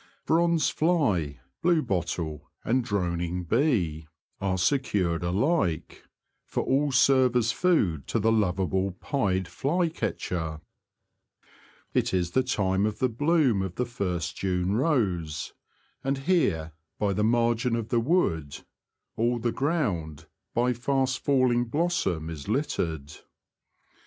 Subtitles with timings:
[0.25, 4.07] Bronze fly, bluebottle, and droning l^he Confessions of a ^Poacher, 13 iDee
[4.41, 6.03] are secured alike,
[6.47, 10.61] for all serve as food to the loveable pied fly catcher.
[11.93, 15.53] It is the time of the bloom of the first June rose;
[16.03, 18.61] and here, by the margin of the wood,
[19.15, 20.25] all the ground
[20.55, 23.17] by fast falling blossom is littered.